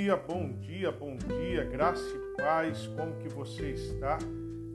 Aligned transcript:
dia, 0.00 0.16
bom 0.16 0.50
dia, 0.60 0.90
bom 0.90 1.14
dia, 1.14 1.62
graça 1.62 2.02
e 2.02 2.36
paz, 2.40 2.86
como 2.96 3.18
que 3.18 3.28
você 3.28 3.72
está? 3.72 4.16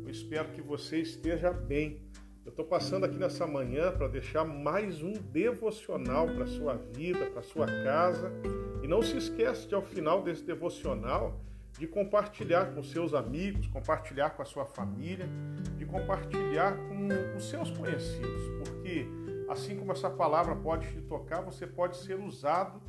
Eu 0.04 0.08
espero 0.08 0.50
que 0.50 0.62
você 0.62 1.00
esteja 1.00 1.52
bem. 1.52 2.00
Eu 2.46 2.52
estou 2.52 2.64
passando 2.64 3.08
aqui 3.08 3.18
nessa 3.18 3.48
manhã 3.48 3.92
para 3.92 4.08
deixar 4.08 4.46
mais 4.46 5.02
um 5.02 5.14
devocional 5.14 6.28
para 6.28 6.46
sua 6.46 6.76
vida, 6.76 7.26
para 7.32 7.42
sua 7.42 7.66
casa. 7.66 8.32
E 8.84 8.88
não 8.88 9.02
se 9.02 9.18
esqueça 9.18 9.68
de 9.68 9.74
ao 9.74 9.82
final 9.82 10.22
desse 10.22 10.44
devocional 10.44 11.42
de 11.72 11.88
compartilhar 11.88 12.76
com 12.76 12.84
seus 12.84 13.16
amigos, 13.16 13.66
compartilhar 13.66 14.30
com 14.30 14.44
a 14.44 14.46
sua 14.46 14.66
família, 14.68 15.28
de 15.76 15.86
compartilhar 15.88 16.78
com 16.88 17.36
os 17.36 17.50
seus 17.50 17.72
conhecidos, 17.72 18.44
porque 18.60 19.08
assim 19.50 19.76
como 19.76 19.92
essa 19.92 20.10
palavra 20.10 20.56
pode 20.56 20.88
te 20.88 21.02
tocar, 21.02 21.42
você 21.42 21.66
pode 21.66 21.98
ser 21.98 22.20
usado 22.20 22.80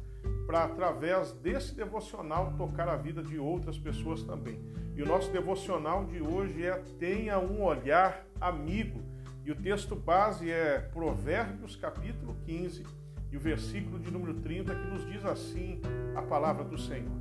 para, 0.46 0.64
através 0.64 1.32
desse 1.32 1.74
devocional, 1.74 2.54
tocar 2.56 2.88
a 2.88 2.96
vida 2.96 3.22
de 3.22 3.38
outras 3.38 3.78
pessoas 3.78 4.22
também. 4.22 4.60
E 4.94 5.02
o 5.02 5.06
nosso 5.06 5.30
devocional 5.32 6.04
de 6.04 6.22
hoje 6.22 6.64
é 6.64 6.72
Tenha 6.98 7.38
um 7.38 7.62
Olhar 7.62 8.24
Amigo. 8.40 9.02
E 9.44 9.50
o 9.50 9.56
texto 9.56 9.94
base 9.94 10.50
é 10.50 10.78
Provérbios, 10.78 11.76
capítulo 11.76 12.36
15, 12.46 12.84
e 13.30 13.36
o 13.36 13.40
versículo 13.40 13.98
de 13.98 14.10
número 14.10 14.34
30, 14.34 14.74
que 14.74 14.86
nos 14.86 15.06
diz 15.06 15.24
assim 15.24 15.80
a 16.14 16.22
palavra 16.22 16.64
do 16.64 16.78
Senhor. 16.78 17.12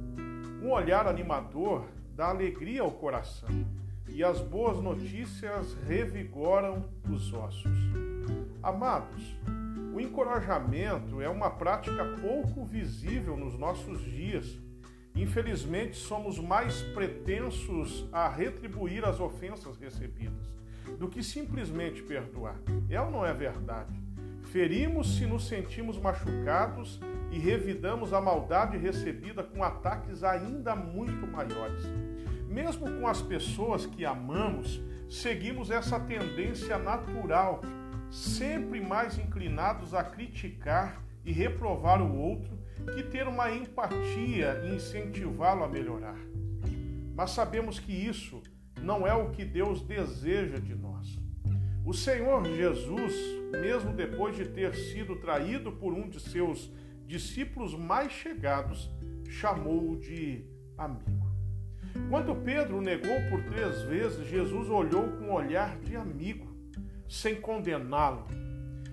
Um 0.61 0.71
olhar 0.71 1.07
animador 1.07 1.85
dá 2.15 2.29
alegria 2.29 2.81
ao 2.81 2.91
coração, 2.91 3.49
e 4.07 4.23
as 4.23 4.39
boas 4.39 4.79
notícias 4.81 5.75
revigoram 5.87 6.85
os 7.11 7.33
ossos. 7.33 7.77
Amados, 8.63 9.35
o 9.95 9.99
encorajamento 10.01 11.21
é 11.21 11.29
uma 11.29 11.49
prática 11.49 12.03
pouco 12.21 12.65
visível 12.65 13.37
nos 13.37 13.57
nossos 13.57 14.01
dias. 14.01 14.59
Infelizmente, 15.15 15.95
somos 15.95 16.37
mais 16.37 16.81
pretensos 16.93 18.05
a 18.11 18.27
retribuir 18.27 19.05
as 19.05 19.21
ofensas 19.21 19.77
recebidas 19.77 20.53
do 20.99 21.07
que 21.07 21.23
simplesmente 21.23 22.03
perdoar. 22.03 22.57
É 22.89 22.99
ou 22.99 23.09
não 23.09 23.25
é 23.25 23.33
verdade? 23.33 23.97
Ferimos 24.51 25.15
se 25.15 25.25
nos 25.25 25.47
sentimos 25.47 25.97
machucados 25.97 26.99
e 27.31 27.39
revidamos 27.39 28.11
a 28.11 28.19
maldade 28.19 28.77
recebida 28.77 29.43
com 29.43 29.63
ataques 29.63 30.25
ainda 30.25 30.75
muito 30.75 31.25
maiores. 31.25 31.83
Mesmo 32.49 32.85
com 32.99 33.07
as 33.07 33.21
pessoas 33.21 33.85
que 33.85 34.03
amamos, 34.03 34.81
seguimos 35.09 35.71
essa 35.71 35.97
tendência 35.97 36.77
natural 36.77 37.61
sempre 38.15 38.79
mais 38.79 39.17
inclinados 39.17 39.93
a 39.93 40.01
criticar 40.01 41.03
e 41.25 41.33
reprovar 41.33 42.01
o 42.01 42.17
outro 42.17 42.57
que 42.95 43.03
ter 43.03 43.27
uma 43.27 43.51
empatia 43.51 44.61
e 44.63 44.75
incentivá-lo 44.75 45.65
a 45.65 45.67
melhorar. 45.67 46.17
Mas 47.13 47.31
sabemos 47.31 47.77
que 47.77 47.91
isso 47.91 48.41
não 48.81 49.05
é 49.05 49.13
o 49.13 49.31
que 49.31 49.43
Deus 49.43 49.81
deseja 49.81 50.57
de 50.59 50.73
nós. 50.73 51.19
O 51.85 51.93
Senhor 51.93 52.45
Jesus, 52.45 53.13
mesmo 53.51 53.91
depois 53.91 54.35
de 54.35 54.45
ter 54.45 54.73
sido 54.75 55.17
traído 55.17 55.73
por 55.73 55.93
um 55.93 56.07
de 56.07 56.21
seus 56.21 56.71
discípulos 57.05 57.75
mais 57.75 58.13
chegados, 58.13 58.89
chamou-o 59.27 59.97
de 59.97 60.45
amigo. 60.77 61.25
Quando 62.09 62.35
Pedro 62.35 62.81
negou 62.81 63.17
por 63.29 63.43
três 63.43 63.81
vezes, 63.83 64.25
Jesus 64.27 64.69
olhou 64.69 65.09
com 65.17 65.25
um 65.25 65.33
olhar 65.33 65.77
de 65.79 65.95
amigo 65.97 66.44
sem 67.07 67.39
condená-lo. 67.39 68.25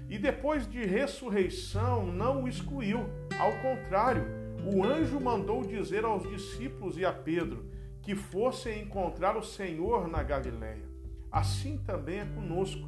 E 0.08 0.18
depois 0.18 0.68
de 0.68 0.84
ressurreição, 0.84 2.06
não 2.06 2.44
o 2.44 2.48
excluiu. 2.48 3.00
Ao 3.38 3.52
contrário, 3.60 4.24
o 4.64 4.84
anjo 4.84 5.18
mandou 5.18 5.62
dizer 5.62 6.04
aos 6.04 6.28
discípulos 6.28 6.98
e 6.98 7.04
a 7.04 7.12
Pedro 7.12 7.64
que 8.02 8.14
fossem 8.14 8.82
encontrar 8.82 9.36
o 9.36 9.42
Senhor 9.42 10.08
na 10.08 10.22
Galiléia. 10.22 10.84
Assim 11.30 11.78
também 11.78 12.18
é 12.20 12.24
conosco. 12.26 12.86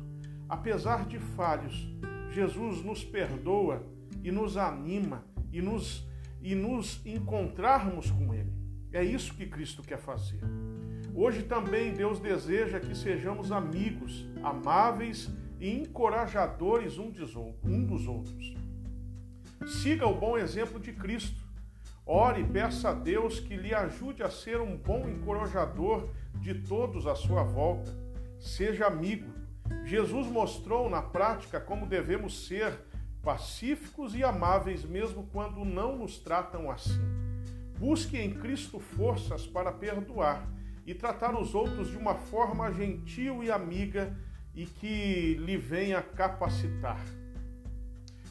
Apesar 0.48 1.06
de 1.06 1.18
falhos, 1.18 1.88
Jesus 2.30 2.82
nos 2.82 3.02
perdoa 3.02 3.82
e 4.22 4.30
nos 4.30 4.56
anima 4.56 5.24
e 5.52 5.62
nos, 5.62 6.06
e 6.42 6.54
nos 6.54 7.00
encontrarmos 7.06 8.10
com 8.10 8.34
Ele. 8.34 8.52
É 8.92 9.02
isso 9.02 9.34
que 9.34 9.46
Cristo 9.46 9.82
quer 9.82 9.98
fazer. 9.98 10.40
Hoje 11.16 11.44
também 11.44 11.94
Deus 11.94 12.18
deseja 12.18 12.80
que 12.80 12.92
sejamos 12.92 13.52
amigos, 13.52 14.26
amáveis 14.42 15.30
e 15.60 15.70
encorajadores 15.70 16.98
um 16.98 17.08
dos 17.86 18.08
outros. 18.08 18.52
Siga 19.64 20.08
o 20.08 20.18
bom 20.18 20.36
exemplo 20.36 20.80
de 20.80 20.92
Cristo. 20.92 21.40
Ore 22.04 22.40
e 22.40 22.44
peça 22.44 22.90
a 22.90 22.92
Deus 22.92 23.38
que 23.38 23.56
lhe 23.56 23.72
ajude 23.72 24.24
a 24.24 24.28
ser 24.28 24.60
um 24.60 24.76
bom 24.76 25.08
encorajador 25.08 26.08
de 26.40 26.52
todos 26.52 27.06
à 27.06 27.14
sua 27.14 27.44
volta. 27.44 27.94
Seja 28.40 28.88
amigo. 28.88 29.32
Jesus 29.84 30.26
mostrou 30.26 30.90
na 30.90 31.00
prática 31.00 31.60
como 31.60 31.86
devemos 31.86 32.46
ser 32.46 32.76
pacíficos 33.22 34.16
e 34.16 34.24
amáveis, 34.24 34.84
mesmo 34.84 35.28
quando 35.32 35.64
não 35.64 35.96
nos 35.96 36.18
tratam 36.18 36.70
assim. 36.70 37.00
Busque 37.78 38.18
em 38.18 38.34
Cristo 38.34 38.80
forças 38.80 39.46
para 39.46 39.70
perdoar 39.72 40.46
e 40.86 40.94
tratar 40.94 41.38
os 41.38 41.54
outros 41.54 41.90
de 41.90 41.96
uma 41.96 42.14
forma 42.14 42.72
gentil 42.72 43.42
e 43.42 43.50
amiga 43.50 44.16
e 44.54 44.66
que 44.66 45.34
lhe 45.34 45.56
venha 45.56 46.02
capacitar. 46.02 47.00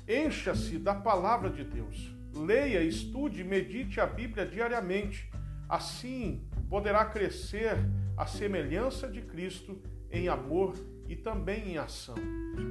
Encha-se 0.07 0.77
da 0.77 0.93
palavra 0.93 1.49
de 1.49 1.63
Deus. 1.63 2.13
Leia, 2.35 2.81
estude 2.81 3.43
medite 3.43 3.99
a 3.99 4.05
Bíblia 4.05 4.45
diariamente. 4.45 5.29
Assim 5.67 6.47
poderá 6.69 7.05
crescer 7.05 7.77
a 8.17 8.25
semelhança 8.25 9.07
de 9.07 9.21
Cristo 9.21 9.81
em 10.11 10.27
amor 10.27 10.75
e 11.07 11.15
também 11.15 11.71
em 11.71 11.77
ação. 11.77 12.15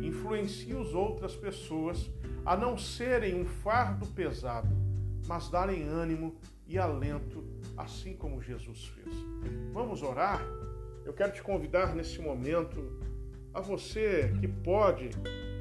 Influencie 0.02 0.76
as 0.76 0.94
outras 0.94 1.34
pessoas 1.34 2.10
a 2.44 2.56
não 2.56 2.76
serem 2.76 3.40
um 3.40 3.44
fardo 3.44 4.06
pesado, 4.06 4.74
mas 5.26 5.48
darem 5.48 5.84
ânimo 5.84 6.36
e 6.66 6.78
alento, 6.78 7.44
assim 7.76 8.14
como 8.14 8.42
Jesus 8.42 8.86
fez. 8.88 9.14
Vamos 9.72 10.02
orar? 10.02 10.42
Eu 11.04 11.12
quero 11.12 11.32
te 11.32 11.42
convidar 11.42 11.94
nesse 11.94 12.20
momento 12.20 12.80
a 13.52 13.60
você 13.60 14.32
que 14.40 14.48
pode 14.48 15.10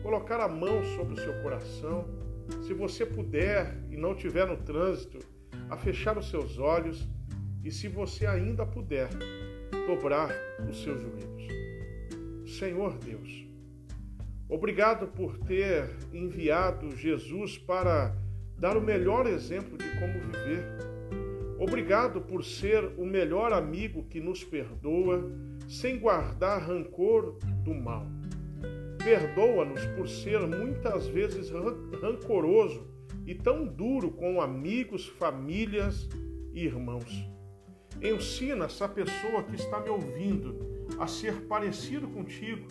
colocar 0.01 0.39
a 0.39 0.47
mão 0.47 0.83
sobre 0.95 1.13
o 1.13 1.17
seu 1.17 1.41
coração, 1.41 2.07
se 2.63 2.73
você 2.73 3.05
puder 3.05 3.77
e 3.89 3.97
não 3.97 4.13
estiver 4.13 4.47
no 4.47 4.57
trânsito, 4.57 5.19
a 5.69 5.77
fechar 5.77 6.17
os 6.17 6.29
seus 6.29 6.57
olhos 6.57 7.07
e, 7.63 7.72
se 7.72 7.88
você 7.88 8.25
ainda 8.25 8.66
puder, 8.66 9.09
dobrar 9.88 10.29
os 10.69 10.81
seus 10.81 11.01
joelhos. 11.01 12.51
Senhor 12.57 12.97
Deus, 12.97 13.45
obrigado 14.49 15.07
por 15.07 15.38
ter 15.38 15.89
enviado 16.11 16.95
Jesus 16.95 17.57
para 17.57 18.16
dar 18.57 18.75
o 18.75 18.81
melhor 18.81 19.25
exemplo 19.28 19.78
de 19.78 19.89
como 19.99 20.13
viver. 20.13 20.91
Obrigado 21.61 22.22
por 22.22 22.44
ser 22.44 22.83
o 22.97 23.05
melhor 23.05 23.53
amigo 23.53 24.03
que 24.05 24.19
nos 24.19 24.44
perdoa, 24.44 25.31
sem 25.69 25.99
guardar 25.99 26.59
rancor 26.59 27.38
do 27.63 27.72
mal. 27.72 28.07
Perdoa-nos 28.97 29.85
por 29.95 30.09
ser 30.09 30.39
muitas 30.39 31.05
vezes 31.05 31.51
rancoroso 32.01 32.88
e 33.27 33.35
tão 33.35 33.63
duro 33.63 34.09
com 34.09 34.41
amigos, 34.41 35.05
famílias 35.05 36.09
e 36.51 36.66
irmãos. 36.66 37.29
Ensina 38.01 38.66
essa 38.66 38.89
pessoa 38.89 39.43
que 39.43 39.55
está 39.55 39.79
me 39.81 39.89
ouvindo 39.89 40.88
a 40.97 41.05
ser 41.05 41.41
parecido 41.41 42.07
contigo 42.07 42.67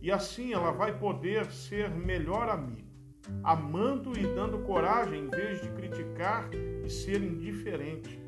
e 0.00 0.10
assim 0.10 0.54
ela 0.54 0.70
vai 0.70 0.98
poder 0.98 1.44
ser 1.52 1.90
melhor 1.90 2.48
amigo 2.48 2.94
amando 3.42 4.18
e 4.18 4.22
dando 4.34 4.58
coragem 4.60 5.24
em 5.24 5.28
vez 5.28 5.60
de 5.60 5.68
criticar 5.70 6.48
e 6.84 6.90
ser 6.90 7.22
indiferente. 7.22 8.20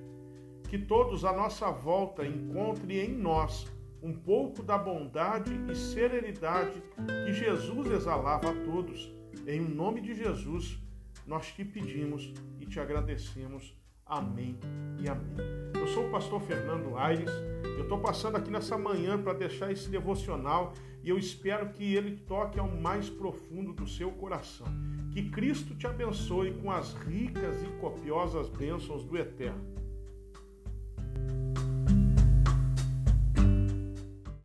Que 0.68 0.78
todos 0.78 1.24
à 1.24 1.32
nossa 1.32 1.70
volta 1.70 2.26
encontrem 2.26 2.98
em 2.98 3.12
nós 3.12 3.66
um 4.02 4.12
pouco 4.12 4.62
da 4.62 4.78
bondade 4.78 5.52
e 5.70 5.74
serenidade 5.74 6.82
que 7.24 7.32
Jesus 7.32 7.90
exalava 7.90 8.50
a 8.50 8.64
todos. 8.64 9.12
Em 9.46 9.60
nome 9.60 10.00
de 10.00 10.14
Jesus, 10.14 10.78
nós 11.26 11.46
te 11.52 11.64
pedimos 11.64 12.32
e 12.60 12.66
te 12.66 12.78
agradecemos. 12.78 13.74
Amém 14.04 14.56
e 15.00 15.08
amém. 15.08 15.36
Eu 15.74 15.88
sou 15.88 16.06
o 16.06 16.10
pastor 16.10 16.40
Fernando 16.40 16.96
Aires. 16.96 17.30
Eu 17.64 17.82
estou 17.82 17.98
passando 17.98 18.36
aqui 18.36 18.50
nessa 18.50 18.78
manhã 18.78 19.20
para 19.20 19.32
deixar 19.32 19.72
esse 19.72 19.88
devocional 19.88 20.72
e 21.02 21.08
eu 21.08 21.18
espero 21.18 21.70
que 21.70 21.94
ele 21.94 22.16
toque 22.16 22.58
ao 22.58 22.68
mais 22.68 23.10
profundo 23.10 23.72
do 23.72 23.86
seu 23.86 24.12
coração. 24.12 24.66
Que 25.16 25.30
Cristo 25.30 25.74
te 25.74 25.86
abençoe 25.86 26.52
com 26.52 26.70
as 26.70 26.92
ricas 26.92 27.62
e 27.62 27.66
copiosas 27.80 28.50
bênçãos 28.50 29.02
do 29.02 29.16
Eterno. 29.16 29.64